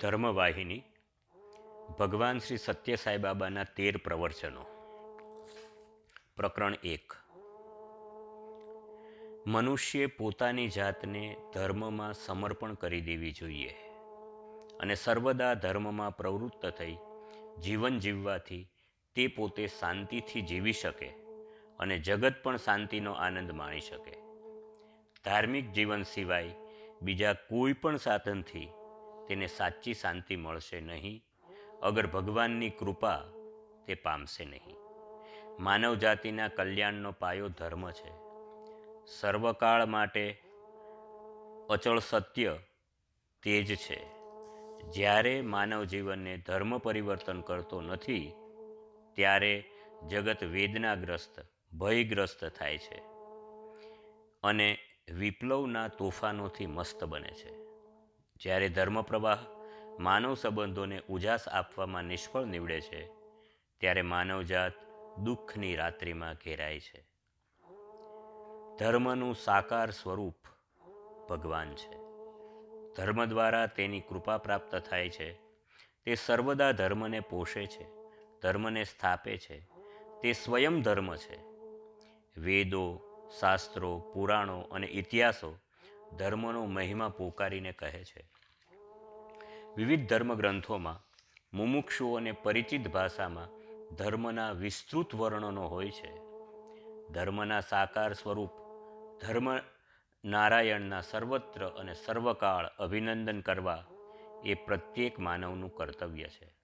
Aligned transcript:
ધર્મવાહિની 0.00 0.82
ભગવાન 1.98 2.38
શ્રી 2.38 2.56
સત્ય 2.56 2.96
સાંઈ 2.96 3.16
બાબાના 3.16 3.64
તેર 3.64 3.96
પ્રવચનો. 3.96 4.64
પ્રકરણ 6.36 6.74
એક. 6.84 7.12
મનુષ્યે 9.46 10.06
પોતાની 10.06 10.68
જાતને 10.68 11.36
ધર્મમાં 11.54 12.14
સમર્પણ 12.14 12.74
કરી 12.74 13.00
દેવી 13.00 13.32
જોઈએ 13.32 13.74
અને 14.80 14.94
સર્વદા 14.94 15.54
ધર્મમાં 15.54 16.16
પ્રવૃત્ત 16.16 16.66
થઈ 16.66 16.96
જીવન 17.62 17.98
જીવવાથી 17.98 18.70
તે 19.14 19.26
પોતે 19.26 19.66
શાંતિથી 19.66 20.42
જીવી 20.42 20.72
શકે 20.72 21.08
અને 21.78 21.98
જગત 21.98 22.34
પણ 22.42 22.56
શાંતિનો 22.56 23.12
આનંદ 23.12 23.50
માણી 23.50 23.80
શકે. 23.80 24.12
ધાર્મિક 25.24 25.72
જીવન 25.72 26.02
સિવાય 26.02 26.54
બીજા 27.02 27.32
કોઈ 27.32 27.72
પણ 27.72 27.96
સાધનથી 27.96 28.68
તેને 29.30 29.46
સાચી 29.46 29.94
શાંતિ 29.94 30.36
મળશે 30.36 30.80
નહીં. 30.80 31.24
અગર 31.82 32.06
ભગવાનની 32.06 32.70
કૃપા 32.70 33.22
તે 33.86 33.94
પામશે 33.94 34.44
નહીં. 34.44 34.76
માનવ 35.62 35.94
જાતિના 35.94 36.48
કલ્યાણનો 36.48 37.12
પાયો 37.12 37.48
ધર્મ 37.48 37.90
છે. 37.90 38.10
સર્વકાળ 39.06 39.86
માટે 39.86 40.42
અચળ 41.70 41.98
સત્ય 41.98 42.58
તે 43.42 43.62
જ 43.62 43.76
છે. 43.76 44.06
જ્યારે 44.92 45.40
માનવ 45.40 45.84
જીવનને 45.84 46.36
ધર્મ 46.36 46.78
પરિવર્તન 46.78 47.40
કરતો 47.40 47.80
નથી, 47.80 48.32
ત્યારે 49.14 49.64
જગત 50.08 50.44
વેદનાગ્રસ્ત, 50.44 51.46
ભયગ્રસ્ત 51.76 52.44
થાય 52.44 52.78
છે 52.78 52.98
અને 54.42 54.78
વિપ્લવના 55.14 55.88
તોફાનોથી 55.88 56.66
મસ્ત 56.66 57.04
બને 57.04 57.30
છે. 57.30 57.59
જ્યારે 58.40 58.68
ધર્મ 58.68 59.02
પ્રવાહ 59.02 59.38
માનવ 59.98 60.34
સંબંધોને 60.34 61.02
ઉજાસ 61.08 61.48
આપવામાં 61.48 62.04
નિષ્ફળ 62.04 62.44
નીવડે 62.44 62.80
છે, 62.80 63.06
ત્યારે 63.78 64.02
માનવજાત 64.02 64.72
દુઃખની 65.18 65.76
રાત્રિમાં 65.76 66.34
ઘેરાય 66.34 66.80
છે. 66.80 67.08
ધર્મનું 68.78 69.34
સાકાર 69.34 69.90
સ્વરૂપ 69.90 70.34
ભગવાન 71.28 71.74
છે. 71.74 71.96
ધર્મ 72.96 73.24
દ્વારા 73.24 73.66
તેની 73.66 74.00
કૃપા 74.00 74.38
પ્રાપ્ત 74.38 74.76
થાય 74.76 75.08
છે. 75.08 75.32
તે 76.04 76.14
સર્વદા 76.14 76.72
ધર્મને 76.72 77.20
પોષે 77.20 77.66
છે, 77.66 77.86
ધર્મને 78.42 78.84
સ્થાપે 78.84 79.38
છે. 79.38 79.68
તે 80.22 80.32
સ્વયં 80.32 80.82
ધર્મ 80.82 81.16
છે. 81.16 81.38
વેદો, 82.40 83.00
શાસ્ત્રો, 83.40 83.98
પુરાણો 84.14 84.60
અને 84.60 84.86
ઇતિહાસો 84.86 85.58
ધર્મનો 86.16 86.66
મહિમા 86.66 87.08
પોકારીને 87.08 87.72
કહે 87.72 88.04
છે. 88.04 88.30
વિવિધ 89.76 90.08
ધર્મગ્રંથોમાં 90.08 91.04
મુમુક્ષુઓને 91.56 92.32
પરિચિત 92.32 92.88
ભાષામાં 92.88 93.48
ધર્મના 93.96 94.52
વિસ્તૃત 94.52 95.14
વર્ણનો 95.14 95.66
હોય 95.68 95.90
છે. 95.90 96.12
ધર્મના 97.12 97.60
સાકાર 97.60 98.12
સ્વરૂપ, 98.12 98.50
ધર્મ 99.20 99.58
નારાયણના 100.24 101.00
સર્વત્ર 101.00 101.66
અને 101.66 101.94
સર્વકાળ 101.94 102.66
અભિનંદન 102.66 103.40
કરવા 103.40 103.84
એ 104.44 104.54
પ્રત્યેક 104.54 105.18
માનવનું 105.18 105.74
કર્તવ્ય 105.74 106.24
છે. 106.24 106.54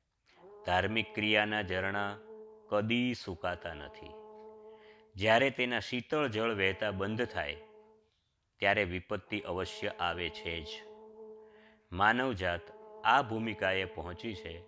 ધાર્મિક 0.67 1.14
ક્રિયાના 1.14 1.62
ઝરણા 1.62 2.17
કદી 2.69 3.14
સુકાતા 3.14 3.74
નથી. 3.74 4.11
જ્યારે 5.14 5.50
તેના 5.50 5.80
શીતળ 5.80 6.28
જળ 6.28 6.55
વહેતા 6.55 6.91
બંધ 6.91 7.24
થાય 7.24 7.56
ત્યારે 8.58 8.84
વિપત્તિ 8.84 9.40
અવશ્ય 9.40 9.88
આવે 9.88 10.28
છે 10.28 10.60
જ. 10.60 10.68
માનવજાત 11.92 12.60
આ 13.04 13.22
ભૂમિકાએ 13.22 13.84
પહોંચી 13.84 14.34
છે 14.34 14.60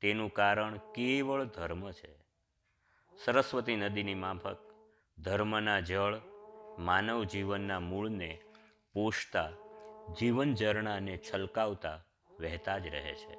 તેનું 0.00 0.32
કારણ 0.32 0.76
કેવળ 0.76 1.44
ધર્મ 1.44 1.90
છે. 1.90 2.18
સરસ્વતી 3.24 3.76
નદીની 3.76 4.14
માફક, 4.14 4.58
ધર્મના 5.18 5.80
જળ, 5.80 6.20
માનવ 6.78 7.24
જીવનના 7.24 7.80
મૂળને 7.80 8.40
પોષતા 8.94 9.50
જીવન 10.20 10.54
ઝરણાને 10.54 11.16
છલકાવતા 11.16 12.00
વહેતા 12.40 12.78
જ 12.78 12.86
રહે 12.86 13.14
છે. 13.14 13.38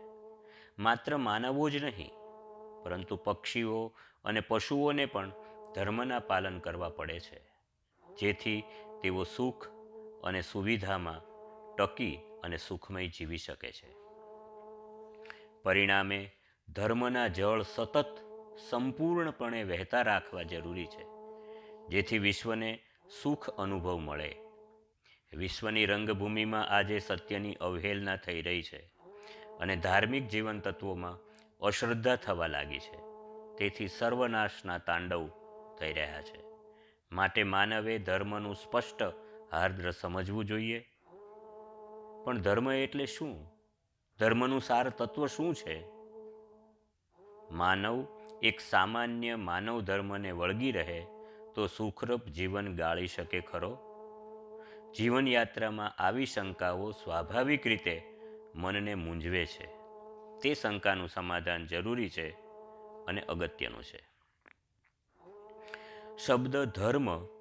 માત્ર 0.79 1.17
માનવો 1.17 1.69
જ 1.69 1.83
નહીં, 1.83 2.11
પરંતુ 2.83 3.15
પક્ષીઓ 3.15 3.93
અને 4.25 4.39
પશુઓને 4.39 5.05
પણ 5.05 5.31
ધર્મના 5.75 6.19
પાલન 6.19 6.59
કરવા 6.59 6.89
પડે 6.89 7.19
છે. 7.19 7.39
જેથી 8.15 8.63
તેઓ 9.01 9.23
સુખ 9.23 9.80
અને 10.23 10.41
સુવિધામાં 10.41 11.21
ટકી 11.75 12.19
અને 12.43 12.57
સુખમય 12.57 13.07
જીવી 13.07 13.37
શકે 13.37 13.71
છે. 13.71 13.89
પરિણામે 15.63 16.31
ધર્મના 16.69 17.27
જળ 17.27 17.61
સતત 17.61 18.15
સંપૂર્ણપણે 18.69 19.63
વહેતા 19.63 20.01
રાખવા 20.01 20.43
જરૂરી 20.43 20.85
છે, 20.85 21.05
જેથી 21.87 22.17
વિશ્વને 22.17 22.79
સુખ 23.23 23.49
અનુભવ 23.49 23.97
મળે. 23.97 24.35
વિશ્વની 25.33 25.85
રંગભૂમિમાં 25.85 26.67
આજે 26.67 26.99
સત્યની 26.99 27.53
અવહેલના 27.53 28.15
થઈ 28.15 28.41
રહી 28.41 28.63
છે 28.63 28.91
અને 29.59 29.75
ધાર્મિક 29.75 30.27
જીવન 30.27 30.59
તત્વોમાં 30.59 31.17
અશ્રદ્ધા 31.59 32.15
થવા 32.15 32.47
લાગી 32.47 32.79
છે. 32.79 32.99
તેથી 33.57 33.87
સર્વનાશના 33.87 34.77
તાંડવ 34.77 35.29
થઈ 35.79 35.93
રહ્યા 35.93 36.21
છે. 36.21 36.39
માટે 37.11 37.43
માનવે 37.43 37.99
ધર્મનું 37.99 38.55
સ્પષ્ટ 38.55 39.03
હાર્દ્ર 39.51 39.91
સમજવું 39.91 40.45
જોઈએ. 40.45 40.79
પણ 42.25 42.41
ધર્મ 42.41 42.71
એટલે 42.71 43.05
શું? 43.05 43.51
ધર્મનું 44.19 44.61
સાર 44.61 44.89
તત્વ 44.89 45.27
શું 45.27 45.55
છે? 45.55 45.85
માનવ 47.51 48.07
એક 48.41 48.59
સામાન્ય 48.59 49.35
માનવ 49.35 49.81
ધર્મને 49.81 50.31
વળગી 50.31 50.71
રહે 50.71 51.05
તો 51.55 51.67
સુખરૂપ 51.67 52.25
જીવન 52.25 52.75
ગાળી 52.75 53.07
શકે 53.07 53.41
ખરો? 53.41 53.77
જીવનયાત્રામાં 54.97 55.89
આવી 55.89 56.25
શંકાઓ 56.25 56.91
સ્વાભાવિક 56.91 57.67
રીતે 57.67 58.01
મનને 58.55 58.95
મૂંઝવે 58.95 59.45
છે. 59.45 59.65
તે 60.41 60.53
શંકાનું 60.53 61.09
સમાધાન 61.09 61.65
જરૂરી 61.65 62.09
છે 62.09 62.31
અને 63.07 63.21
અગત્યનું 63.21 63.83
છે. 63.83 64.07
શબ્દ 66.17 66.57
ધર્મ 66.57 67.40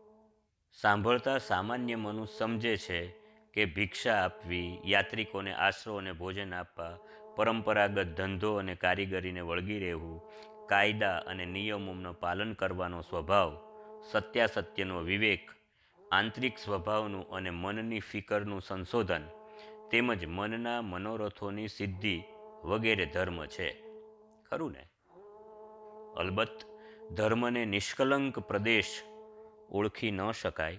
સાંભળતા 0.73 1.39
સામાન્ય 1.39 1.95
મનુષ્ય 1.95 2.39
સમજે 2.39 2.77
છે 2.77 3.07
કે 3.53 3.65
ભિક્ષા 3.65 4.25
આપવી, 4.25 4.79
યાત્રિકોને 4.85 5.53
આશરો 5.53 5.97
અને 5.97 6.13
ભોજન 6.13 6.55
આપવા, 6.55 6.99
પરંપરાગત 7.37 8.07
ધંધો 8.07 8.55
અને 8.55 8.75
કારીગરીને 8.75 9.41
વળગી 9.41 9.79
રહેવું, 9.79 10.23
કાયદા 10.69 11.19
અને 11.19 11.47
નિયમોનું 11.47 12.21
પાલન 12.21 12.53
કરવાનો 12.53 13.01
સ્વભાવ, 13.01 13.59
સત્યાસત્યનો 14.11 15.01
વિવેક, 15.01 15.51
આંતરિક 16.13 16.59
સ્વભાવનું 16.59 17.31
અને 17.31 17.51
મનની 17.51 18.01
ફિકરનું 18.01 18.61
સંશોધન, 18.61 19.23
તેમજ 19.91 20.25
મનના 20.25 20.83
મનોરથોની 20.83 21.69
સિદ્ધિ 21.69 22.23
વગેરે 22.65 23.07
ધર્મ 23.07 23.47
છે. 23.47 23.83
ખરું 24.51 24.73
ને? 24.73 24.89
અલબત્ત, 26.17 26.65
ધર્મને 27.13 27.65
નિષ્કલંક 27.65 28.39
પ્રદેશ 28.39 29.03
ઓળખી 29.71 30.11
ન 30.11 30.31
શકાય, 30.31 30.79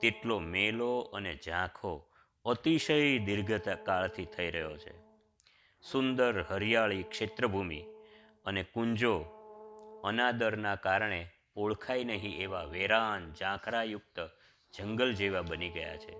તેટલો 0.00 0.38
મેલો 0.38 0.98
અને 1.00 1.38
ઝાંખો 1.44 2.06
અતિશય 2.44 3.18
દીર્ઘતા 3.18 3.74
કાળથી 3.74 4.24
થઈ 4.24 4.50
રહ્યો 4.50 4.76
છે. 4.76 4.92
સુંદર 5.82 6.42
હરિયાળી 6.42 7.02
ક્ષેત્રભૂમિ 7.02 7.84
અને 8.46 8.62
કુંજો 8.62 9.24
અનાદરના 10.04 10.74
કારણે 10.74 11.30
ઓળખાય 11.56 12.04
નહીં 12.04 12.38
એવા 12.38 12.62
વેરાન 12.62 13.32
ઝાંખરાયુક્ત 13.32 14.30
જંગલ 14.72 15.12
જેવા 15.12 15.42
બની 15.42 15.70
ગયા 15.70 15.96
છે. 15.96 16.16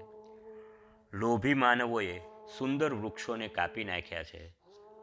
લોભી 1.12 1.54
માનવોએ 1.54 2.18
સુંદર 2.58 2.94
વૃક્ષોને 2.94 3.48
કાપી 3.48 3.84
નાખ્યા 3.84 4.22
છે 4.22 4.48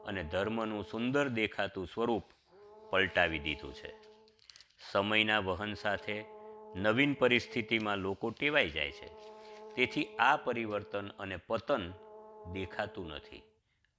અને 0.06 0.24
ધર્મનું 0.24 0.84
સુંદર 0.84 1.30
દેખાતું 1.30 1.88
સ્વરૂપ 1.88 2.24
પલટાવી 2.90 3.40
દીધું 3.40 3.74
છે. 3.74 3.94
સમયના 4.92 5.40
વહન 5.40 5.74
સાથે 5.74 6.26
નવીન 6.76 7.14
પરિસ્થિતિમાં 7.14 7.98
લોકો 7.98 8.30
ટેવાઈ 8.30 8.70
જાય 8.70 8.92
છે. 8.92 9.08
તેથી 9.76 10.08
આ 10.20 10.36
પરિવર્તન 10.36 11.08
અને 11.08 11.36
પતન 11.36 11.94
દેખાતું 12.52 13.08
નથી. 13.08 13.42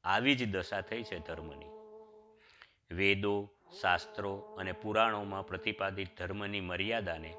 આવી 0.04 0.34
જ 0.34 0.50
દશા 0.50 0.80
થઈ 0.80 1.02
છે 1.02 1.18
ધર્મની. 1.18 1.66
વેદો, 2.94 3.50
શાસ્ત્રો 3.80 4.36
અને 4.36 4.72
પુરાણોમાં 4.72 5.46
પ્રતિપાદિત 5.46 6.08
ધર્મની 6.18 6.60
મર્યાદાને 6.60 7.34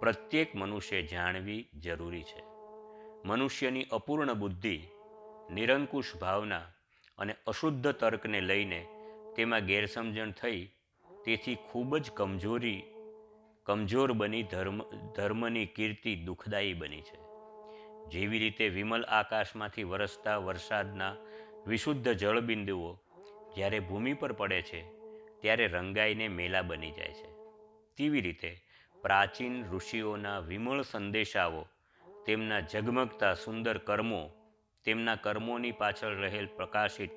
પ્રત્યેક 0.00 0.54
મનુષ્ય 0.54 1.02
જાણવી 1.02 1.68
જરૂરી 1.74 2.22
છે. 2.22 2.42
મનુષ્યની 3.24 3.84
અપૂર્ણ 3.84 4.34
બુદ્ધિ, 4.34 4.82
નિરંકુશ 5.52 6.16
ભાવના 6.16 6.60
અને 7.18 7.34
અશુદ્ધ 7.46 7.88
તર્કને 7.88 8.40
લઈને 8.40 8.86
તેમાં 9.36 9.60
ગેરસમજણ 9.60 10.30
થઈ 10.30 10.70
તેથી 11.24 11.54
ખૂબ 11.54 11.96
જ 11.96 12.10
કમજોરી 12.10 12.82
કમજોર 13.66 14.12
બની 14.12 14.42
ધર્મ, 14.42 14.82
ધર્મની 15.16 15.66
કીર્તિ 15.66 16.16
દુઃખદાયી 16.16 16.74
બની 16.74 17.00
છે. 17.00 17.18
જેવી 18.08 18.38
રીતે 18.38 18.68
વિમલ 18.68 19.04
આકાશમાંથી 19.04 19.82
વરસતા 19.82 20.36
વરસાદના 20.36 21.14
વિશુદ્ધ 21.66 22.08
જળબિંદુઓ 22.08 22.98
જ્યારે 23.54 23.80
ભૂમિ 23.80 24.12
પર 24.12 24.32
પડે 24.32 24.62
છે, 24.62 24.80
ત્યારે 25.40 25.66
રંગાઈને 25.66 26.28
મેલા 26.28 26.62
બની 26.62 26.90
જાય 26.90 27.12
છે. 27.12 27.30
તેવી 27.96 28.20
રીતે 28.20 28.62
પ્રાચીન 29.02 29.64
ઋષિઓના 29.64 30.38
વિમળ 30.38 30.82
સંદેશાઓ, 30.82 31.66
તેમના 32.26 32.60
ઝગમગતા 32.60 33.34
સુંદર 33.34 33.78
કર્મો, 33.78 34.30
તેમના 34.84 35.14
કર્મોની 35.14 35.72
પાછળ 35.72 36.14
રહેલ 36.16 36.46
પ્રકાશિત 36.46 37.10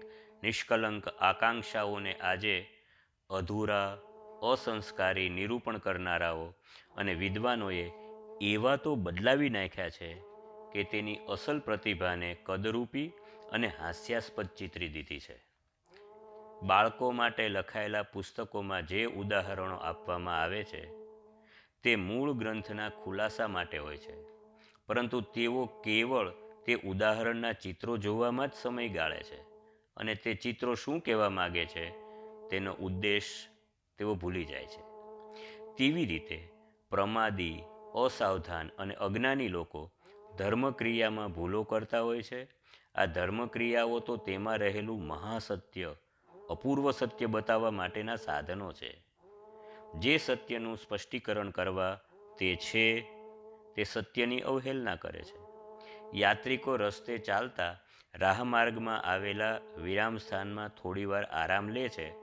નિષ્કલંક 0.44 1.07
આકાંક્ષાઓને 1.07 2.13
આજે 2.13 2.69
અધૂરા 3.30 3.98
અસંસ્કારી 4.51 5.30
નિરૂપણ 5.30 5.78
કરનારાઓ 5.78 6.48
અને 6.95 7.13
વિદ્વાનોએ 7.13 7.92
એવા 8.42 8.75
તો 8.75 8.95
બદલાવી 8.95 9.50
નાખ્યા 9.50 9.90
છે 9.90 10.10
કે 10.74 10.84
તેની 10.84 11.19
અસલ 11.30 11.60
પ્રતિભાને 11.60 12.38
કદરૂપી 12.44 13.13
અને 13.51 13.68
હાસ્યાસ્પદ 13.68 14.45
ચિતરી 14.45 14.88
દીધી 14.88 15.19
છે. 15.19 15.38
બાળકો 16.63 17.12
માટે 17.12 17.50
લખાયેલા 17.50 18.04
પુસ્તકોમાં 18.04 18.86
જે 18.86 19.06
ઉદાહરણો 19.06 19.75
આપવામાં 19.75 20.42
આવે 20.42 20.63
છે, 20.63 20.84
તે 21.84 21.95
મૂળ 21.95 22.34
ગ્રંથના 22.34 22.90
ખુલાસા 22.90 23.48
માટે 23.48 23.78
હોય 23.78 23.98
છે, 23.98 24.16
પરંતુ 24.88 25.22
તેઓ 25.22 25.66
કેવળ 25.66 26.30
તે 26.66 26.74
ઉદાહરણના 26.75 27.51
ચિત્રો 27.51 27.98
જોવામાં 27.98 28.48
જ 28.48 28.54
સમય 28.54 28.88
ગાળે 28.88 29.24
છે 29.24 29.40
અને 29.98 30.16
તે 30.16 30.34
ચિત્રો 30.34 30.75
શું 30.75 31.01
કહેવા 31.01 31.30
માગે 31.30 31.66
છે, 31.66 31.86
તેનો 32.50 32.74
ઉદ્દેશ 32.74 33.50
તેઓ 34.04 34.16
ભૂલી 34.16 34.46
જાય 34.46 34.66
છે. 34.66 34.82
તેવી 35.78 36.06
રીતે 36.06 36.52
પ્રમાદી, 36.90 37.64
અસાવધાન 37.96 38.70
અને 38.78 38.94
અજ્ઞાની 38.94 39.48
લોકો 39.48 39.92
ધર્મક્રિયામાં 40.38 41.32
ભૂલો 41.32 41.64
કરતા 41.64 42.02
હોય 42.02 42.22
છે. 42.22 42.48
આ 42.96 43.06
ધર્મક્રિયાઓ 43.06 44.00
તો 44.00 44.18
તેમાં 44.18 44.58
રહેલું 44.58 45.08
મહાસત્ય, 45.08 45.96
અપૂર્વ 46.50 46.92
સત્ય 46.92 47.26
બતાવવા 47.26 47.72
માટેના 47.72 48.16
સાધનો 48.16 48.74
છે. 48.74 49.04
જે 49.96 50.18
સત્યનું 50.18 50.78
સ્પષ્ટીકરણ 50.78 51.50
કરવા 51.50 52.00
તે 52.40 52.56
છે, 52.56 53.02
તે 53.76 53.84
સત્યની 53.84 54.40
અવહેલના 54.40 54.96
કરે 54.96 55.24
છે. 55.24 55.40
યાત્રિકો 56.18 56.76
રસ્તે 56.76 57.18
ચાલતા 57.18 57.78
રાહમાર્ગમાં 58.16 59.02
આવેલા 59.02 59.60
વિરામ 59.78 60.18
સ્થાનમાં 60.18 60.70
થોડીવાર 60.70 61.24
આરામ 61.24 61.70
લે 61.70 61.90
છે 61.90 62.23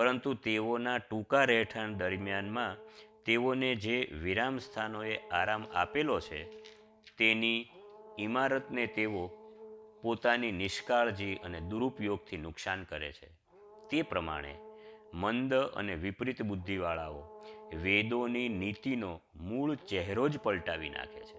પરંતુ 0.00 0.34
તેઓના 0.34 0.98
ટૂંકા 0.98 1.44
રહેઠાણ 1.44 1.92
દરમિયાનમાં 1.92 2.76
તેઓને 3.24 3.74
જે 3.74 4.08
વિરામ 4.22 4.58
સ્થાનોએ 4.58 5.16
આરામ 5.16 5.66
આપેલો 5.74 6.20
છે, 6.20 6.44
તેની 7.18 7.66
ઇમારતને 8.18 8.86
તેઓ 8.86 9.26
પોતાની 10.02 10.52
નિષ્કાળજી 10.52 11.34
અને 11.34 11.60
દુરુપયોગથી 11.60 12.36
નુકસાન 12.36 12.84
કરે 12.84 13.12
છે. 13.12 13.28
તે 13.90 14.02
પ્રમાણે 14.02 14.58
મંદ 15.14 15.54
અને 15.54 15.94
વિપરીત 15.94 16.42
બુદ્ધિવાળાઓ 16.42 17.44
વેદોની 17.82 18.48
નીતિનો 18.48 19.20
મૂળ 19.34 19.74
ચહેરો 19.74 20.28
જ 20.28 20.38
પલટાવી 20.38 20.88
નાખે 20.88 21.20
છે. 21.20 21.38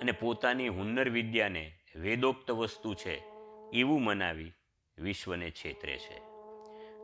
અને 0.00 0.12
પોતાની 0.12 0.68
હુન્નર 0.68 1.08
વિદ્યાને 1.08 1.72
વેદોક્ત 1.96 2.50
વસ્તુ 2.50 2.94
છે, 2.94 3.22
એવું 3.72 4.02
મનાવી 4.02 4.52
વિશ્વને 4.98 5.50
છેતરે 5.50 5.98
છે. 5.98 6.35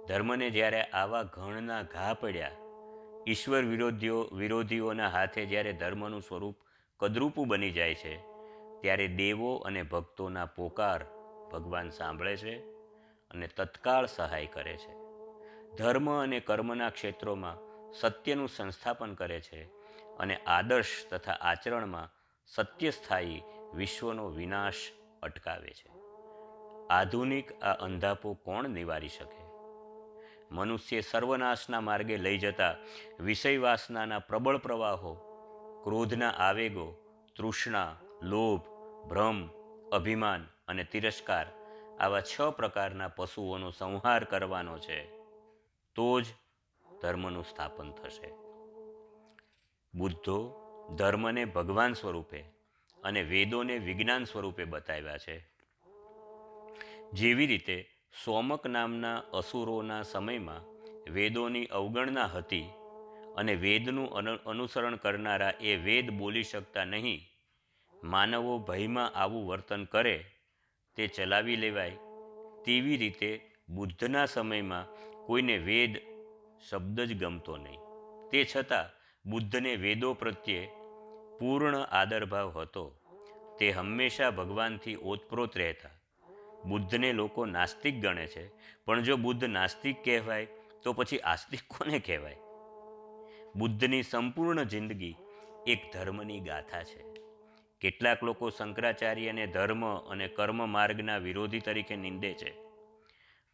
ધર્મને 0.08 0.50
જ્યારે 0.50 0.82
આવા 0.82 1.22
ઘણના 1.22 1.82
ઘા 1.82 2.14
પડ્યા, 2.14 2.50
ઈશ્વર 3.28 3.64
વિરોધીઓ, 3.64 4.28
વિરોધીઓના 4.32 5.08
હાથે 5.08 5.46
જ્યારે 5.46 5.72
ધર્મનું 5.72 6.22
સ્વરૂપ 6.22 6.56
કદરૂપું 7.00 7.48
બની 7.48 7.70
જાય 7.70 7.94
છે, 7.94 8.16
ત્યારે 8.80 9.08
દેવો 9.08 9.56
અને 9.56 9.82
ભક્તોના 9.82 10.46
પોકાર 10.46 11.04
ભગવાન 11.52 11.90
સાંભળે 11.90 12.36
છે 12.36 12.58
અને 13.30 13.46
તત્કાળ 13.46 14.06
સહાય 14.06 14.46
કરે 14.46 14.76
છે. 14.76 15.02
ધર્મ 15.76 16.22
અને 16.22 16.40
કર્મના 16.40 16.88
ક્ષેત્રોમાં 16.88 17.56
સત્યનું 17.92 18.48
સંસ્થાપન 18.48 19.14
કરે 19.14 19.40
છે 19.40 19.64
અને 20.18 20.36
આદર્શ 20.36 21.06
તથા 21.10 21.32
આચરણમાં 21.32 22.10
સત્યસ્થાયી 22.46 23.42
વિશ્વનો 23.74 24.28
વિનાશ 24.28 24.74
અટકાવે 25.22 25.70
છે. 25.70 25.92
આધુનિક 26.90 27.62
આ 27.62 27.72
અંધાપો 27.72 28.34
કોણ 28.34 28.68
નિવારી 28.68 29.08
શકે? 29.08 29.41
મનુષ્ય 30.52 31.00
સર્વનાશના 31.00 31.80
માર્ગે 31.80 32.16
લઈ 32.16 32.38
જતા 32.38 32.76
વિષય 33.20 33.58
વાસનાના 33.58 34.18
પ્રબળ 34.18 34.56
પ્રવાહો, 34.56 35.14
ક્રોધના 35.84 36.30
આવેગો, 36.30 36.96
તૃષ્ણા, 37.36 37.96
લોભ, 38.22 38.60
ભ્રમ, 39.08 39.48
અભિમાન 39.92 40.48
અને 40.68 40.84
તિરસ્કાર 40.84 41.46
આવા 42.00 42.20
છ 42.20 42.40
પ્રકારના 42.40 43.08
પશુઓનો 43.08 43.70
સંહાર 43.70 44.24
કરવાનો 44.24 44.78
છે. 44.78 45.04
તો 45.94 46.20
જ 46.20 46.24
ધર્મનું 47.02 47.44
સ્થાપન 47.44 47.92
થશે. 47.92 48.30
બુદ્ધો 49.94 50.62
ધર્મને 50.96 51.44
ભગવાન 51.44 51.92
સ્વરૂપે 51.92 52.40
અને 53.04 53.22
વેદોને 53.22 53.78
વિજ્ઞાન 53.78 54.24
સ્વરૂપે 54.24 54.64
બતાવ્યા 54.64 55.18
છે. 55.18 55.52
જેવી 57.12 57.46
રીતે 57.46 57.91
સોમક 58.12 58.66
નામના 58.66 59.22
અસુરોના 59.32 60.02
સમયમાં 60.02 60.62
વેદોની 61.12 61.66
અવગણના 61.66 62.26
હતી 62.26 62.64
અને 63.36 63.54
વેદનું 63.54 64.08
અનુસરણ 64.44 64.96
કરનારા 64.96 65.52
એ 65.60 65.76
વેદ 65.76 66.10
બોલી 66.10 66.42
શકતા 66.42 66.84
નહીં. 66.84 67.20
માનવો 68.04 68.58
ભયમાં 68.58 69.14
આવું 69.14 69.46
વર્તન 69.48 69.84
કરે, 69.84 70.16
તે 70.96 71.06
ચલાવી 71.06 71.56
લેવાય. 71.56 71.96
તેવી 72.64 72.96
રીતે 72.96 73.30
બુદ્ધના 73.68 74.26
સમયમાં 74.26 74.86
કોઈને 75.26 75.56
વેદ 75.58 75.96
શબ્દ 76.70 77.00
જ 77.00 77.18
ગમતો 77.20 77.56
નહીં. 77.56 77.80
તે 78.30 78.44
છતાં 78.56 78.92
બુદ્ધને 79.30 79.72
વેદો 79.76 80.12
પ્રત્યે 80.14 80.68
પૂર્ણ 81.40 81.80
આદરભાવ 82.00 82.58
હતો. 82.58 82.84
તે 83.58 83.70
હંમેશા 83.70 84.30
ભગવાનથી 84.30 84.96
ઓતપ્રોત 85.02 85.56
રહેતા. 85.56 85.91
બુદ્ધને 86.64 87.12
લોકો 87.12 87.46
નાસ્તિક 87.46 88.00
ગણે 88.00 88.26
છે. 88.26 88.50
પણ 88.84 89.02
જો 89.02 89.16
બુદ્ધ 89.16 89.44
નાસ્તિક 89.44 90.04
કહેવાય, 90.04 90.46
તો 90.82 90.92
પછી 90.92 91.18
આસ્તિક 91.18 91.60
કોને 91.68 91.98
કહેવાય? 91.98 92.36
બુદ્ધની 93.56 94.02
સંપૂર્ણ 94.02 94.62
જિંદગી 94.62 95.16
એક 95.66 95.92
ધર્મની 95.92 96.40
ગાથા 96.40 96.82
છે. 96.82 97.04
કેટલાક 97.80 98.22
લોકો 98.22 98.50
શંકરાચાર્યને 98.50 99.46
ધર્મ 99.46 99.98
અને 99.98 100.28
કર્મ 100.28 100.68
માર્ગના 100.68 101.16
વિરોધી 101.16 101.60
તરીકે 101.60 101.96
નિંદે 101.96 102.32
છે. 102.32 102.54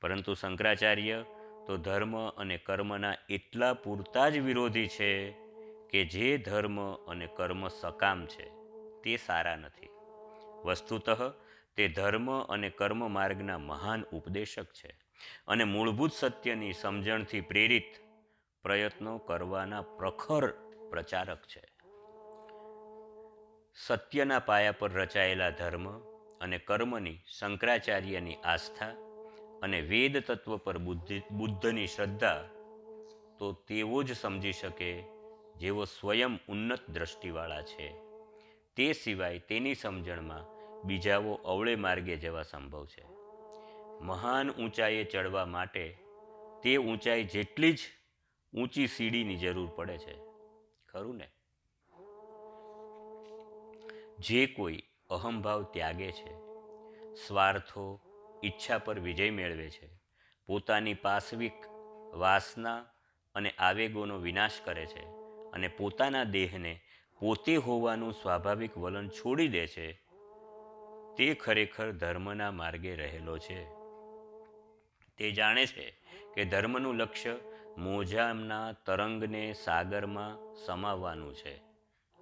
પરંતુ 0.01 0.35
શંકરાચાર્ય 0.35 1.25
તો 1.67 1.77
ધર્મ 1.77 2.31
અને 2.31 2.59
કર્મના 2.59 3.15
એટલા 3.29 3.75
પૂરતા 3.75 4.29
જ 4.29 4.39
વિરોધી 4.39 4.89
છે 4.89 5.31
કે 5.91 6.05
જે 6.05 6.39
ધર્મ 6.39 6.95
અને 6.95 7.27
કર્મ 7.27 7.69
સકામ 7.69 8.27
છે, 8.27 8.51
તે 9.03 9.17
સારા 9.17 9.57
નથી. 9.57 9.89
વસ્તુતઃ 10.65 11.33
તે 11.79 11.89
ધર્મ 11.89 12.43
અને 12.43 12.71
કર્મ 12.71 13.13
માર્ગના 13.13 13.59
મહાન 13.59 14.03
ઉપદેશક 14.03 14.65
છે 14.65 14.99
અને 15.49 15.65
મૂળભૂત 15.65 16.13
સત્યની 16.13 16.73
સમજણથી 16.73 17.41
પ્રેરિત 17.41 17.97
પ્રયત્નો 18.63 19.19
કરવાના 19.19 19.83
પ્રખર 19.83 20.51
પ્રચારક 20.91 21.39
છે. 21.47 21.63
સત્યના 23.87 24.39
પાયા 24.39 24.73
પર 24.73 24.93
રચાયેલા 24.93 25.51
ધર્મ 25.51 25.99
અને 26.41 26.59
કર્મની 26.59 27.25
શંકરાચાર્યની 27.39 28.35
આસ્થા 28.35 28.89
અને 29.63 29.81
વેદ 29.81 30.19
તત્વ 30.19 30.57
પર 30.57 30.79
બુદ્ધિ, 30.79 31.23
બુદ્ધની 31.31 31.87
શ્રદ્ધા 31.87 32.45
તો 33.39 33.53
તેવો 33.53 34.03
જ 34.03 34.17
સમજી 34.17 34.53
શકે 34.53 35.05
જેવો 35.57 35.85
સ્વયં 35.85 36.39
ઉન્નત 36.49 36.91
દ્રષ્ટિવાળા 36.91 37.63
છે. 37.63 37.95
તે 38.77 38.93
સિવાય 38.93 39.39
તેની 39.39 39.75
સમજણમાં 39.75 40.58
બીજાઓ 40.85 41.35
અવળે 41.35 41.77
માર્ગે 41.77 42.17
જવા 42.17 42.43
સંભવ 42.43 42.87
છે. 42.87 43.05
મહાન 44.01 44.51
ઊંચાઈએ 44.51 45.05
ચડવા 45.05 45.47
માટે 45.47 45.99
તે 46.63 46.77
ઊંચાઈ 46.77 47.25
જેટલી 47.25 47.73
જ 47.73 47.79
ઊંચી 48.55 48.87
સીડીની 48.87 49.37
જરૂર 49.37 49.71
પડે 49.77 49.99
છે. 49.99 50.19
ખરું 50.89 51.17
ને? 51.17 51.29
જે 54.19 54.47
કોઈ 54.47 54.83
અહંભાવ 55.11 55.63
ત્યાગે 55.63 56.13
છે, 56.13 56.33
સ્વાર્થો, 57.15 58.01
ઈચ્છા 58.45 58.79
પર 58.79 58.99
વિજય 58.99 59.31
મેળવે 59.31 59.71
છે, 59.71 59.91
પોતાની 60.47 60.95
પાશ્વિક 60.95 61.53
વાસના 62.15 62.87
અને 63.35 63.51
આવેગોનો 63.51 64.19
વિનાશ 64.19 64.53
કરે 64.65 64.87
છે 64.87 65.07
અને 65.53 65.69
પોતાના 65.69 66.25
દેહને 66.25 66.81
પોતે 67.21 67.57
હોવાનું 67.57 68.13
સ્વાભાવિક 68.13 68.79
વલણ 68.79 69.09
છોડી 69.09 69.49
દે 69.49 69.67
છે 69.67 70.08
તે 71.19 71.35
ખરેખર 71.35 71.93
ધર્મના 71.93 72.51
માર્ગે 72.51 72.97
રહેલો 72.97 73.39
છે. 73.39 73.65
તે 75.19 75.31
જાણે 75.31 75.67
છે 75.67 75.95
કે 76.35 76.45
ધર્મનું 76.45 76.95
લક્ષ્ય 76.95 77.37
મોજાના 77.79 78.73
તરંગને 78.73 79.53
સાગરમાં 79.53 80.57
સમાવવાનું 80.67 81.35
છે. 81.35 81.61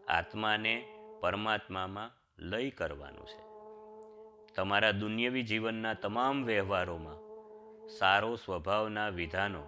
આત્માને 0.08 0.88
પરમાત્મામાં 1.20 2.10
લય 2.38 2.70
કરવાનું 2.70 3.26
છે. 3.26 3.46
તમારા 4.54 4.90
દુન્યવી 4.90 5.42
જીવનના 5.42 5.94
તમામ 5.94 6.44
વ્યવહારોમાં 6.44 7.14
સારો 7.88 8.36
સ્વભાવના 8.36 9.08
વિધાનો 9.08 9.62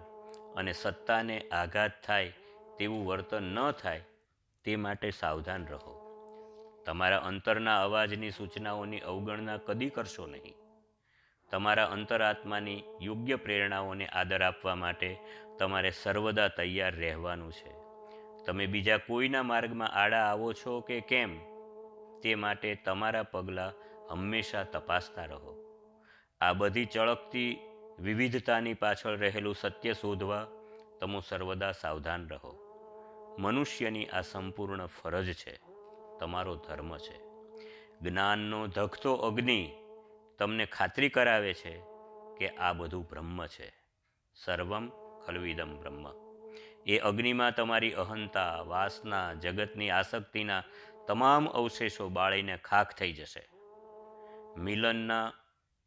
અને 0.57 0.73
સત્તાને 0.73 1.41
આઘાત 1.49 1.91
થાય 2.05 2.33
તેવું 2.77 3.07
વર્તન 3.07 3.43
ન 3.43 3.71
થાય 3.71 4.03
તે 4.63 4.75
માટે 4.75 5.11
સાવધાન 5.11 5.65
રહો. 5.65 5.98
તમારા 6.89 7.17
અંતરના 7.17 7.83
અવાજની 7.83 8.31
સૂચનાઓની 8.31 8.99
અવગણના 8.99 9.57
કદી 9.57 9.89
કરશો 9.89 10.27
નહીં. 10.27 10.53
તમારા 11.51 11.85
અંતરાત્માની 11.85 12.83
યોગ્ય 13.01 13.35
પ્રેરણાઓને 13.35 14.07
આદર 14.07 14.41
આપવા 14.41 14.75
માટે 14.75 15.17
તમારે 15.59 15.91
સર્વદા 15.91 16.47
તૈયાર 16.47 16.95
રહેવાનું 16.95 17.51
છે. 17.51 17.71
તમે 18.45 18.65
બીજા 18.65 18.97
કોઈના 18.97 19.43
માર્ગમાં 19.43 19.87
આડા 19.87 20.25
આવો 20.25 20.53
છો 20.53 20.81
કે 20.81 21.01
કેમ? 21.01 21.39
તે 22.21 22.35
માટે 22.35 22.75
તમારા 22.75 23.23
પગલાં 23.23 23.73
હંમેશા 24.09 24.63
તપાસતા 24.63 25.25
રહો. 25.25 25.81
આ 26.41 26.53
બધી 26.53 26.85
ચળકતી 26.85 27.59
વિવિધતાની 27.99 28.73
પાછળ 28.73 29.17
રહેલું 29.17 29.55
સત્ય 29.55 29.93
શોધવા 29.93 30.47
તમે 30.99 31.19
સર્વદા 31.29 31.71
સાવધાન 31.71 32.29
રહો. 32.29 32.59
મનુષ્યની 33.39 34.05
આ 34.05 34.21
સંપૂર્ણ 34.21 34.85
ફરજ 34.85 35.33
છે. 35.33 35.68
તમારો 36.19 36.55
ધર્મ 36.55 36.97
છે. 36.97 37.29
જ્ઞાનનો 38.01 38.67
ધખતો 38.67 39.13
અગ્નિ 39.13 39.71
તમને 40.37 40.65
ખાતરી 40.65 41.09
કરાવે 41.09 41.53
છે 41.53 41.81
કે 42.37 42.49
આ 42.49 42.73
બધું 42.73 43.03
બ્રહ્મ 43.09 43.45
છે. 43.45 43.73
સર્વમ 44.33 44.89
ખલવિદમ 45.25 45.79
બ્રહ્મ. 45.79 46.29
એ 46.85 46.97
અગ્નિમાં 46.97 47.55
તમારી 47.55 47.91
અહંતા, 47.91 48.61
વાસના, 48.61 49.33
જગતની 49.33 49.89
આસક્તિના 49.89 50.63
તમામ 51.07 51.47
અવશેષો 51.47 52.09
બાળીને 52.09 52.57
ખાખ 52.57 52.95
થઈ 52.95 53.13
જશે. 53.13 53.49
મિલનના 54.57 55.33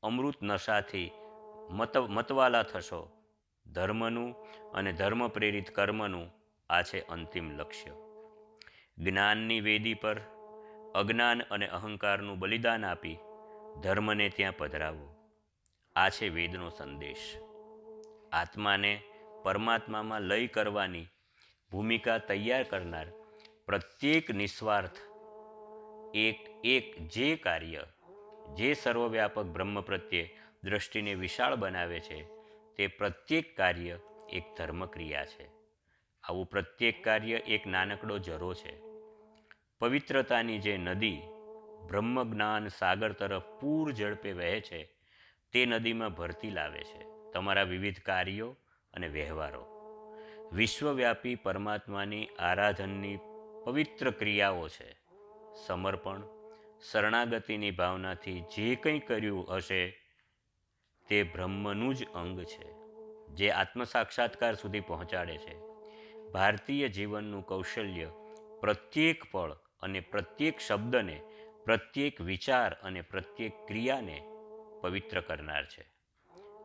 અમૃત 0.03 0.43
નશાથી 0.43 1.11
મત, 1.71 1.97
મતવાલા 1.97 2.63
થશો. 2.63 3.11
ધર્મનું 3.67 4.35
અને 4.75 4.93
ધર્મ 4.93 5.29
પ્રેરિત 5.29 5.71
કર્મનું 5.71 6.31
આ 6.71 6.83
છે 6.83 7.01
અંતિમ 7.01 7.51
લક્ષ્ય. 7.51 7.91
જ્ઞાનની 9.03 9.61
વેદી 9.61 9.95
પર 9.95 10.21
અજ્ઞાન 10.95 11.43
અને 11.43 11.67
અહંકારનું 11.67 12.39
બલિદાન 12.39 12.85
આપી 12.85 13.19
ધર્મને 13.83 14.29
ત્યાં 14.29 14.57
પધરાવો. 14.57 15.17
આ 15.97 16.09
છે 16.09 16.29
વેદનો 16.29 16.71
સંદેશ. 16.71 17.37
આત્માને 18.33 19.03
પરમાત્મામાં 19.43 20.21
લય 20.21 20.47
કરવાની 20.47 21.07
ભૂમિકા 21.71 22.19
તૈયાર 22.19 22.63
કરનાર 22.63 23.07
પ્રત્યેક 23.67 24.31
નિસ્વાર્થ, 24.31 24.97
એક 26.15 26.51
એક 26.65 27.07
જે 27.07 27.37
કાર્ય, 27.37 27.81
જે 28.55 28.75
સર્વવ્યાપક 28.75 29.43
બ્રહ્મ 29.43 29.81
પ્રત્યે 29.81 30.39
દૃષ્ટિને 30.63 31.15
વિશાળ 31.15 31.55
બનાવે 31.55 32.01
છે, 32.01 32.29
તે 32.77 32.87
પ્રત્યેક 32.87 33.57
કાર્ય 33.57 33.99
એક 34.33 34.45
ધર્મક્રિયા 34.59 35.25
છે. 35.25 35.49
આવું 36.25 36.47
પ્રત્યેક 36.47 37.05
કાર્ય 37.05 37.35
એક 37.37 37.67
નાનકડો 37.67 38.19
જરો 38.19 38.55
છે. 38.55 38.92
પવિત્રતાની 39.83 40.59
જે 40.59 40.77
નદી 40.77 41.23
બ્રહ્મ 41.89 42.33
જ્ઞાન 42.33 42.69
સાગર 42.69 43.13
તરફ 43.13 43.43
પૂર 43.61 43.93
ઝડપે 43.93 44.33
વહે 44.33 44.61
છે, 44.61 44.95
તે 45.53 45.67
નદીમાં 45.67 46.15
ભરતી 46.15 46.51
લાવે 46.51 46.79
છે. 46.79 47.31
તમારા 47.33 47.63
વિવિધ 47.63 47.99
કાર્યો 47.99 48.57
અને 48.95 49.09
વ્યવહારો. 49.09 49.67
વિશ્વવ્યાપી 50.53 51.35
પરમાત્માની 51.35 52.27
આરાધનની 52.39 53.19
પવિત્ર 53.65 54.11
ક્રિયાઓ 54.11 54.69
છે. 54.69 54.97
સમર્પણ, 55.67 56.23
શરણાગતિની 56.91 57.71
ભાવનાથી 57.71 58.41
જે 58.41 58.75
કંઈ 58.75 58.99
કર્યું 58.99 59.57
હશે, 59.57 59.91
તે 61.09 61.23
બ્રહ્મનું 61.23 61.95
જ 61.95 62.05
અંગ 62.05 62.41
છે, 62.41 62.73
જે 63.35 63.51
આત્મસાક્ષાત્કાર 63.51 64.55
સુધી 64.55 64.81
પહોંચાડે 64.81 65.39
છે. 65.39 65.59
ભારતીય 66.31 66.89
જીવનનું 66.89 67.47
કૌશલ્ય 67.47 68.09
પ્રત્યેક 68.61 69.25
પળ 69.31 69.57
અને 69.83 70.01
પ્રત્યેક 70.01 70.61
શબ્દને, 70.61 71.23
પ્રત્યેક 71.65 72.21
વિચાર 72.21 72.75
અને 72.75 73.01
પ્રત્યેક 73.01 73.53
ક્રિયાને 73.67 74.27
પવિત્ર 74.81 75.21
કરનાર 75.21 75.67
છે. 75.67 75.93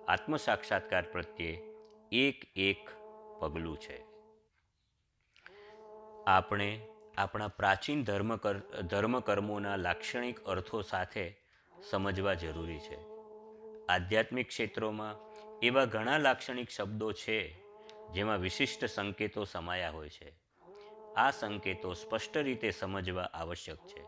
આત્મસાક્ષાત્કાર 0.07 1.01
પ્રત્યે 1.01 1.61
એક 2.11 2.45
એક 2.55 2.89
પગલું 3.39 3.77
છે. 3.79 4.05
આપણે 6.27 6.87
આપણા 7.17 7.47
પ્રાચીન 7.47 8.03
ધર્મ 8.03 8.35
ધર્મકર્મોના 8.81 9.75
લાક્ષણિક 9.75 10.39
અર્થો 10.39 10.81
સાથે 10.81 11.37
સમજવા 11.89 12.33
જરૂરી 12.33 12.79
છે. 12.79 12.97
આધ્યાત્મિક 13.89 14.47
ક્ષેત્રોમાં 14.47 15.15
એવા 15.59 15.85
ઘણા 15.85 16.17
લાક્ષણિક 16.17 16.69
શબ્દો 16.69 17.11
છે 17.11 17.53
જેમાં 18.11 18.37
વિશિષ્ટ 18.37 18.85
સંકેતો 18.85 19.43
સમાયા 19.43 19.89
હોય 19.89 20.09
છે. 20.09 20.46
આ 21.17 21.31
સંકેતો 21.31 21.93
સ્પષ્ટ 21.93 22.37
રીતે 22.37 22.71
સમજવા 22.71 23.23
આવશ્યક 23.23 23.77
છે. 23.77 24.03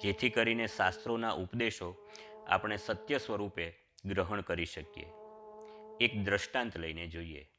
જેથી 0.00 0.30
કરીને 0.30 0.66
શાસ્ત્રોના 0.66 1.30
ઉપદેશો 1.32 2.06
આપણે 2.48 2.76
સત્ય 2.76 3.18
સ્વરૂપે 3.18 3.74
ગ્રહણ 4.04 4.40
કરી 4.40 4.64
શકીએ. 4.64 5.06
એક 6.00 6.24
દ્રષ્ટાંત 6.24 6.78
લઈને 6.78 7.06
જોઈએ. 7.06 7.50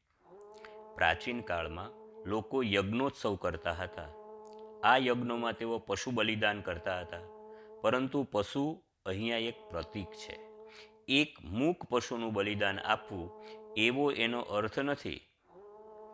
પ્રાચીન 0.94 1.40
કાળમાં 1.40 1.90
લોકો 2.28 2.62
યજ્ઞોત્સવ 2.62 3.34
કરતા 3.34 3.72
હતા. 3.72 4.08
આ 4.84 4.96
યજ્ઞોમાં 4.96 5.52
તેઓ 5.52 5.78
પશુ 5.78 6.10
બલિદાન 6.10 6.60
કરતા 6.60 7.00
હતા. 7.00 7.18
પરંતુ 7.80 8.22
પશુ 8.22 8.82
અહીંયા 9.06 9.36
એક 9.36 9.54
પ્રતીક 9.70 10.06
છે. 10.06 10.38
એક 11.08 11.36
મૂક 11.44 11.84
પશુનું 11.84 12.32
બલિદાન 12.32 12.78
આપવું 12.78 13.30
એવો 13.76 14.12
એનો 14.12 14.40
અર્થ 14.40 14.78
નથી 14.78 15.20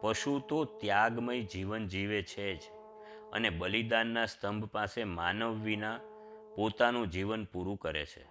પશુ 0.01 0.39
તો 0.39 0.65
ત્યાગમય 0.65 1.41
જીવન 1.43 1.87
જીવે 1.87 2.23
છે 2.23 2.55
જ. 2.55 2.63
અને 3.33 3.51
બલિદાનના 3.51 4.27
સ્તંભ 4.27 4.65
પાસે 4.65 5.05
માનવ 5.05 5.63
વિના 5.63 6.01
પોતાનું 6.57 7.09
જીવન 7.09 7.45
પૂરું 7.45 7.77
કરે 7.77 8.07
છે. 8.07 8.25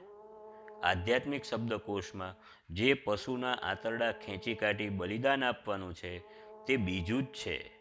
આધ્યાત્મિક 0.84 1.44
શબ્દકોશમાં 1.44 2.36
જે 2.70 2.94
પશુના 2.94 3.52
આંતરડા 3.52 4.12
ખેંચી 4.12 4.56
કાઢી 4.56 4.90
બલિદાન 4.90 5.44
આપવાનું 5.44 5.94
છે 5.94 6.20
તે 6.68 6.78
બીજું 6.78 7.24
જ 7.24 7.26
છે. 7.26 7.72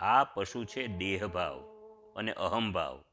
આ 0.00 0.24
પશુ 0.24 0.64
છે 0.64 0.86
દેહભાવ 0.86 1.60
અને 2.16 2.32
અહમભાવ 2.32 3.04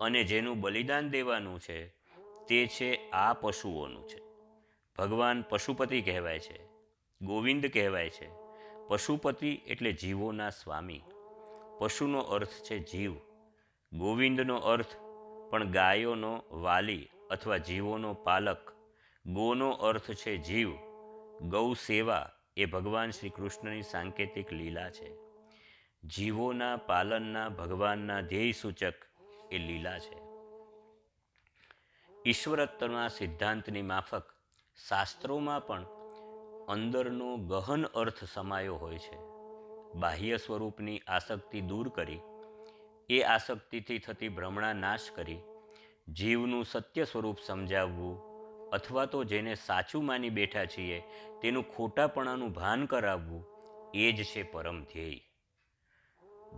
અને 0.00 0.24
જેનું 0.24 0.60
બલિદાન 0.60 1.10
દેવાનું 1.10 1.60
છે 1.60 1.88
તે 2.48 2.66
છે 2.66 3.10
આ 3.10 3.32
પશુઓનું 3.32 4.08
છે. 4.08 4.20
ભગવાન 4.98 5.42
પશુપતિ 5.42 6.02
કહેવાય 6.02 6.38
છે, 6.38 6.66
ગોવિંદ 7.20 7.66
કહેવાય 7.66 8.10
છે 8.10 8.41
પશુપતિ 8.88 9.60
એટલે 9.66 9.92
જીવોના 9.92 10.50
સ્વામી. 10.50 11.02
પશુનો 11.78 12.20
અર્થ 12.20 12.48
છે 12.48 12.78
જીવ. 12.78 13.14
ગોવિંદનો 13.92 14.56
અર્થ, 14.56 14.96
પણ 15.50 15.70
ગાયોનો 15.70 16.44
વાલી 16.50 17.08
અથવા 17.30 17.56
જીવોનો 17.56 18.14
પાલક. 18.14 18.72
ગોનો 19.26 19.70
અર્થ 19.70 20.10
છે 20.10 20.36
જીવ. 20.36 20.72
ગૌ 21.40 21.74
સેવા 21.74 22.30
એ 22.56 22.64
ભગવાન 22.64 23.10
શ્રી 23.10 23.30
કૃષ્ણની 23.30 23.82
સાંકેતિક 23.82 24.52
લીલા 24.52 24.90
છે. 24.90 25.16
જીવોના 26.04 26.76
પાલનના 26.76 27.48
ભગવાનના 27.48 28.20
ધ્યેય 28.20 28.52
સૂચક 28.52 28.94
એ 29.52 29.58
લીલા 29.58 29.98
છે. 29.98 30.22
ઈશ્વરત્વના 32.26 33.08
સિદ્ધાંતની 33.08 33.82
માફક 33.82 34.22
શાસ્ત્રોમાં 34.88 35.66
પણ 35.66 35.86
અંદરનો 36.72 37.36
ગહન 37.36 37.84
અર્થ 37.84 38.24
સમાયો 38.24 38.76
હોય 38.76 38.98
છે. 38.98 39.16
બાહ્ય 39.94 40.36
સ્વરૂપની 40.36 40.98
આસક્તિ 40.98 41.60
દૂર 41.60 41.88
કરી, 41.88 42.20
એ 43.10 43.22
આસક્તિથી 43.22 43.98
થતી 43.98 44.28
ભ્રમણા 44.28 44.72
નાશ 44.72 45.00
કરી, 45.14 45.38
જીવનું 46.08 46.64
સત્ય 46.64 47.04
સ્વરૂપ 47.04 47.38
સમજાવવું 47.46 48.20
અથવા 48.70 49.04
તો 49.04 49.24
જેને 49.24 49.54
સાચું 49.54 50.04
માની 50.04 50.30
બેઠા 50.30 50.64
છીએ, 50.64 51.02
તેનું 51.42 51.64
ખોટાપણાનું 51.76 52.52
ભાન 52.52 52.86
કરાવવું, 52.86 53.44
એ 53.94 54.12
જ 54.12 54.24
છે 54.24 54.42
પરમ 54.42 54.84
ધ્યેય. 54.84 55.20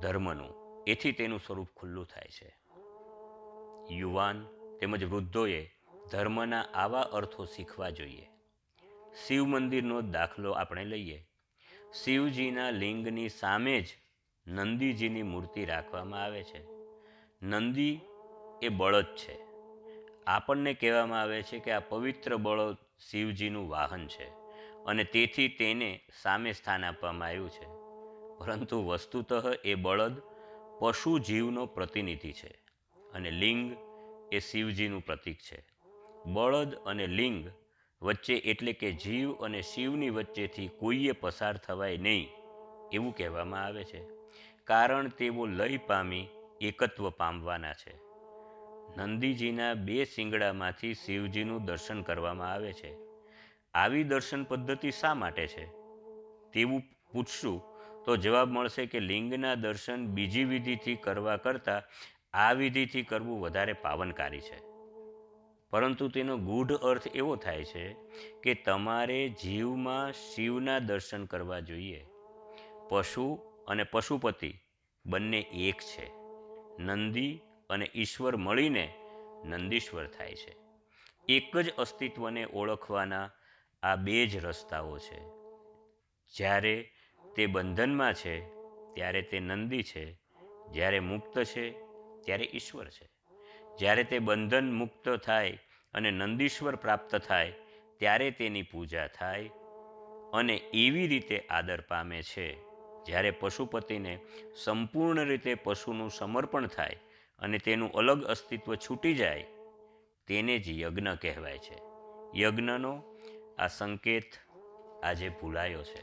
ધર્મનું, 0.01 0.53
એથી 0.87 1.13
તેનું 1.13 1.39
સ્વરૂપ 1.39 1.69
ખુલ્લું 1.77 2.07
થાય 2.07 2.29
છે. 2.29 2.57
યુવાન 3.95 4.47
તેમજ 4.81 5.05
વૃદ્ધોએ 5.05 5.71
ધર્મના 6.11 6.65
આવા 6.75 7.01
અર્થો 7.01 7.45
શીખવા 7.45 7.91
જોઈએ. 7.91 8.29
શિવ 9.15 9.45
મંદિરનો 9.45 10.01
દાખલો 10.01 10.53
આપણે 10.53 10.85
લઈએ. 10.85 11.27
શિવજીના 12.05 12.71
લિંગની 12.71 13.29
સામે 13.29 13.81
જ 13.81 13.87
નંદીજીની 14.47 15.23
મૂર્તિ 15.23 15.65
રાખવામાં 15.65 16.23
આવે 16.23 16.43
છે. 16.43 16.65
નંદી 17.43 18.01
એ 18.63 18.69
બળદ 18.69 19.05
છે. 19.05 19.39
આપણને 20.27 20.75
કહેવામાં 20.75 21.21
આવે 21.21 21.43
છે 21.43 21.59
કે 21.59 21.73
આ 21.73 21.81
પવિત્ર 21.81 22.37
બળદ 22.37 22.77
શિવજીનું 23.11 23.69
વાહન 23.69 24.07
છે 24.07 24.25
અને 24.87 25.05
તેથી 25.05 25.49
તેને 25.49 26.01
સામે 26.23 26.53
સ્થાન 26.53 26.85
આપવામાં 26.85 27.29
આવ્યું 27.29 27.51
છે. 27.51 27.67
પરંતુ 28.39 28.87
વસ્તુતઃ 28.87 29.47
એ 29.65 29.75
બળદ 29.75 30.23
પશુ 30.81 31.19
જીવનો 31.19 31.67
પ્રતિનિધિ 31.67 32.33
છે 32.33 32.59
અને 33.13 33.31
લિંગ 33.31 33.77
એ 34.33 34.39
શિવજીનું 34.39 35.01
પ્રતીક 35.01 35.39
છે. 35.39 35.65
બળદ 36.27 36.75
અને 36.75 37.07
લિંગ 37.07 37.51
વચ્ચે 38.05 38.35
એટલે 38.35 38.73
કે 38.73 38.93
જીવ 38.93 39.33
અને 39.33 39.63
શિવની 39.63 40.11
વચ્ચેથી 40.11 40.69
કોઈએ 40.69 41.13
પસાર 41.13 41.57
થવાય 41.57 41.97
નહીં, 41.97 42.29
એવું 42.93 43.17
કહેવામાં 43.17 43.65
આવે 43.65 43.85
છે. 43.85 44.03
કારણ 44.65 45.09
તેઓ 45.09 45.47
લય 45.47 45.77
પામી 45.77 46.27
એકત્વ 46.61 47.11
પામવાના 47.11 47.73
છે. 47.73 47.95
નંદીજીના 48.97 49.75
બે 49.75 50.05
શિંગડામાંથી 50.05 50.95
શિવજીનું 50.95 51.65
દર્શન 51.65 52.03
કરવામાં 52.03 52.53
આવે 52.53 52.73
છે. 52.73 52.95
આવી 53.75 54.05
દર્શન 54.05 54.45
પદ્ધતિ 54.45 54.91
શા 54.91 55.15
માટે 55.15 55.47
છે? 55.47 55.67
તેવું 56.53 56.83
પૂછશું 57.13 57.63
તો 58.05 58.17
જવાબ 58.17 58.51
મળશે 58.51 58.87
કે 58.87 59.01
લિંગના 59.01 59.55
દર્શન 59.55 60.07
બીજી 60.07 60.45
વિધિથી 60.45 60.95
કરવા 60.97 61.37
કરતાં 61.37 61.83
આ 62.35 62.53
વિધિથી 62.53 63.03
કરવું 63.03 63.41
વધારે 63.41 63.73
પાવનકારી 63.73 64.41
છે. 64.41 64.74
પરંતુ 65.75 66.09
તેનો 66.09 66.37
ગૂઢ 66.37 66.73
અર્થ 66.73 67.07
એવો 67.07 67.37
થાય 67.37 67.65
છે 67.65 67.97
કે 68.43 68.55
તમારે 68.55 69.29
જીવમાં 69.29 70.13
શિવના 70.13 70.79
દર્શન 70.79 71.25
કરવા 71.25 71.61
જોઈએ. 71.61 72.07
પશુ 72.89 73.39
અને 73.69 73.85
પશુપતિ 73.85 74.55
બંને 75.07 75.39
એક 75.41 75.75
છે. 75.81 76.11
નંદી 76.79 77.41
અને 77.71 77.91
ઈશ્વર 77.95 78.37
મળીને 78.37 78.95
નંદીશ્વર 79.45 80.07
થાય 80.07 80.35
છે. 80.35 80.57
એક 81.29 81.57
જ 81.57 81.75
અસ્તિત્વને 81.75 82.45
ઓળખવાના 82.45 83.31
આ 83.83 83.97
બે 83.97 84.27
જ 84.27 84.37
રસ્તાઓ 84.37 84.99
છે. 84.99 85.21
જ્યારે 86.37 86.93
તે 87.37 87.47
બંધનમાં 87.47 88.15
છે, 88.15 88.41
ત્યારે 88.95 89.23
તે 89.23 89.41
નંદી 89.41 89.83
છે. 89.83 90.21
જ્યારે 90.71 91.01
મુક્ત 91.01 91.43
છે, 91.43 91.71
ત્યારે 92.21 92.51
ઈશ્વર 92.53 92.89
છે. 92.89 93.14
જ્યારે 93.79 94.05
તે 94.05 94.19
બંધન 94.19 94.73
મુક્ત 94.73 95.09
થાય 95.09 95.59
અને 95.95 96.11
નંદીશ્વર 96.11 96.77
પ્રાપ્ત 96.77 97.17
થાય, 97.17 97.53
ત્યારે 97.97 98.31
તેની 98.31 98.63
પૂજા 98.63 99.07
થાય 99.07 99.51
અને 100.33 100.55
એવી 100.55 101.07
રીતે 101.07 101.41
આદર 101.41 101.81
પામે 101.81 102.23
છે. 102.23 102.55
જ્યારે 103.05 103.31
પશુપતિને 103.31 104.19
સંપૂર્ણ 104.65 105.25
રીતે 105.25 105.55
પશુનું 105.55 106.11
સમર્પણ 106.11 106.67
થાય 106.67 106.97
અને 107.39 107.59
તેનું 107.59 107.93
અલગ 107.93 108.25
અસ્તિત્વ 108.25 108.75
છૂટી 108.75 109.15
જાય, 109.15 109.47
તેને 110.27 110.59
જ 110.59 110.69
યજ્ઞ 110.69 111.09
કહેવાય 111.09 111.59
છે. 111.59 111.77
યજ્ઞનો 112.41 113.03
આ 113.59 113.67
સંકેત 113.67 114.31
આજે 115.03 115.29
ભૂલાયો 115.29 115.83
છે. 115.83 116.03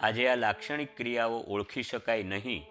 આજે 0.00 0.28
આ 0.28 0.34
લાક્ષણિક 0.34 0.96
ક્રિયાઓ 0.96 1.44
ઓળખી 1.48 1.82
શકાય 1.82 2.22
નહીં 2.22 2.66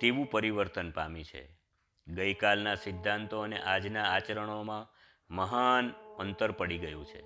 તેવું 0.00 0.30
પરિવર્તન 0.30 0.90
પામી 0.90 1.24
છે. 1.24 1.61
ગઈકાલના 2.06 2.74
સિદ્ધાંતો 2.74 3.40
અને 3.40 3.58
આજના 3.58 4.04
આચરણોમાં 4.04 4.88
મહાન 5.34 5.90
અંતર 6.18 6.50
પડી 6.50 6.78
ગયું 6.78 7.04
છે. 7.04 7.22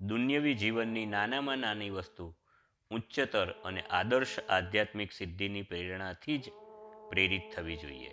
દુન્યવી 0.00 0.54
જીવનની 0.54 1.06
નાનામાં 1.06 1.58
નાની 1.58 1.90
વસ્તુ, 1.90 2.34
ઉચ્ચતર 2.90 3.50
અને 3.50 3.80
આદર્શ 3.80 4.38
આધ્યાત્મિક 4.48 5.12
સિદ્ધિની 5.12 5.62
પ્રેરણાથી 5.62 6.38
જ 6.38 6.50
પ્રેરિત 7.10 7.42
થવી 7.56 7.76
જોઈએ. 7.76 8.10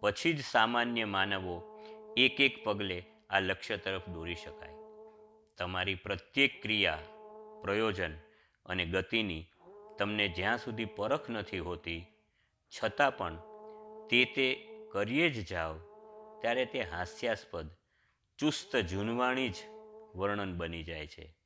પછી 0.00 0.32
જ 0.32 0.44
સામાન્ય 0.44 1.04
માનવો 1.04 1.80
એક 2.16 2.40
એક 2.40 2.64
પગલે 2.64 3.04
આ 3.30 3.40
લક્ષ્ય 3.40 3.76
તરફ 3.76 4.08
દોરી 4.08 4.34
શકાય. 4.34 4.74
તમારી 5.58 5.94
પ્રત્યેક 5.94 6.62
ક્રિયા, 6.62 6.98
પ્રયોજન 7.62 8.12
અને 8.66 8.84
ગતિની 8.84 9.44
તમને 9.98 10.28
જ્યાં 10.28 10.58
સુધી 10.58 10.84
પરખ 10.84 11.30
નથી 11.30 11.58
હોતી, 11.58 12.06
છતાં 12.84 13.16
પણ 13.16 13.36
તે 14.10 14.24
તે 14.24 14.71
કરીએ 14.92 15.30
જ 15.30 15.46
જાઓ. 15.46 15.74
ત્યારે 16.40 16.64
તે 16.64 16.82
હાસ્યાસ્પદ, 16.82 17.70
ચુસ્ત 18.38 18.76
જૂનવાણી 18.76 19.48
જ 19.48 19.54
વર્ણન 20.14 20.54
બની 20.54 20.82
જાય 20.82 21.06
છે. 21.06 21.36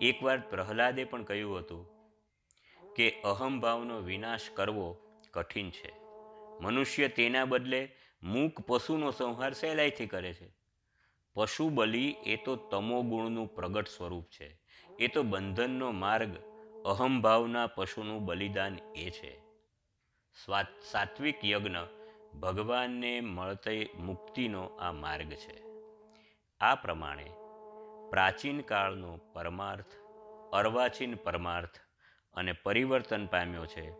એકવાર 0.00 0.38
પ્રહલાદે 0.38 1.04
પણ 1.04 1.22
કહ્યું 1.22 1.58
હતું 1.58 1.86
કે 2.94 3.20
અહમભાવનો 3.20 4.00
વિનાશ 4.00 4.40
કરવો 4.54 4.96
કઠિન 5.30 5.70
છે. 5.70 5.92
મનુષ્ય 6.60 7.08
તેના 7.08 7.44
બદલે 7.44 7.96
મૂક 8.22 8.60
પશુનો 8.60 9.10
સંહાર 9.10 9.52
સહેલાઈથી 9.52 10.06
કરે 10.06 10.34
છે. 10.34 10.54
પશુ 11.34 11.68
બલિ 11.68 12.16
એ 12.26 12.36
તો 12.36 12.56
તમોગુણનું 12.56 13.54
પ્રગટ 13.54 13.88
સ્વરૂપ 13.88 14.24
છે. 14.24 14.60
એ 14.98 15.08
તો 15.08 15.22
બંધનનો 15.22 15.90
માર્ગ 15.90 16.36
અહમભાવના 16.86 17.66
પશુનું 17.66 18.24
બલિદાન 18.24 18.78
એ 18.96 19.10
છે. 19.10 19.40
સાત્વિક 20.90 21.44
યજ્ઞ 21.44 22.03
ભગવાનને 22.40 23.20
મળતી 23.20 23.90
મુક્તિનો 23.98 24.64
આ 24.64 24.92
માર્ગ 24.92 25.32
છે. 25.32 25.64
આ 26.60 26.74
પ્રમાણે 26.74 27.30
પ્રાચીન 28.10 28.60
કાળનો 28.60 29.20
પરમાર્થ, 29.32 29.86
અર્વાચીન 30.52 31.14
પરમાર્થ 31.14 31.70
અને 32.34 32.52
પરિવર્તન 32.52 33.26
પામ્યો 33.26 33.66
છે. 33.66 33.92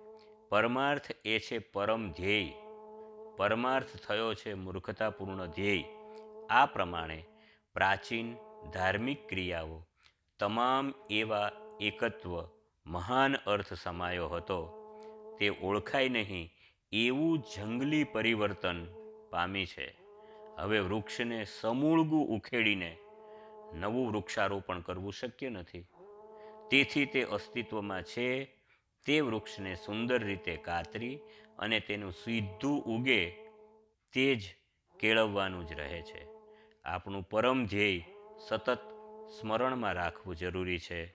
પરમાર્થ 0.49 1.11
એ 1.25 1.39
છે 1.39 1.59
પરમ 1.59 2.13
ધ્યેય. 2.13 2.53
પરમાર્થ 3.37 3.97
થયો 4.07 4.35
છે 4.35 4.55
મૂર્ખતાપૂર્ણ 4.55 5.47
ધ્યેય. 5.47 5.85
આ 6.51 6.67
પ્રમાણે 6.67 7.25
પ્રાચીન 7.75 8.37
ધાર્મિક 8.73 9.29
ક્રિયાઓ 9.29 9.87
તમામ 10.39 10.95
એવા 11.11 11.51
એકત્વ, 11.81 12.49
મહાન 12.87 13.37
અર્થ 13.37 13.73
સમાયો 13.73 14.29
હતો. 14.29 14.81
તે 15.39 15.49
ઓળખાય 15.49 16.09
નહીં 16.09 16.51
એવું 16.95 17.39
જંગલી 17.39 18.05
પરિવર્તન 18.05 18.87
પામી 19.31 19.67
છે. 19.67 19.97
હવે 20.59 20.81
વૃક્ષને 20.81 21.45
સમૂળગું 21.45 22.29
ઉખેડીને 22.29 22.97
નવું 23.73 24.13
વૃક્ષારોપણ 24.13 24.81
કરવું 24.81 25.13
શક્ય 25.13 25.49
નથી. 25.49 25.87
તેથી 26.71 27.07
તે 27.07 27.23
અસ્તિત્વમાં 27.23 28.03
છે. 28.03 28.45
તે 29.07 29.21
વૃક્ષને 29.21 29.75
સુંદર 29.75 30.25
રીતે 30.25 30.57
કાતરી 30.57 31.19
અને 31.59 31.81
તેનું 31.81 32.13
સીધું 32.13 32.85
ઉગે 32.85 33.31
તે 34.13 34.35
જ 34.35 34.43
કેળવવાનું 35.01 35.67
જ 35.67 35.73
રહે 35.73 36.03
છે. 36.03 36.27
આપણું 36.85 37.23
પરમ 37.23 37.67
ધ્યેય 37.67 38.05
સતત 38.49 38.79
સ્મરણમાં 39.41 39.93
રાખવું 39.93 40.37
જરૂરી 40.37 40.79
છે. 40.79 41.07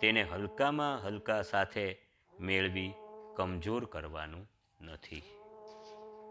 તેને 0.00 0.22
હલકામાં 0.22 1.06
હલકા 1.06 1.42
સાથે 1.42 1.96
મેળવી 2.40 2.92
કમજોર 3.36 3.84
કરવાનું 3.84 4.53
નથી. 4.86 5.22